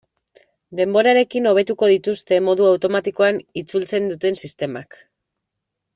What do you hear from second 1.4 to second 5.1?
hobetuko dituzte modu automatikoan itzultzen duten sistemak.